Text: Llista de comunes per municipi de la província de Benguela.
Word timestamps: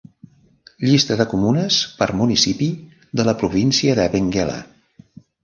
Llista 0.85 1.17
de 1.19 1.27
comunes 1.33 1.77
per 1.99 2.07
municipi 2.23 2.71
de 3.21 3.27
la 3.29 3.37
província 3.43 3.99
de 4.01 4.09
Benguela. 4.17 4.59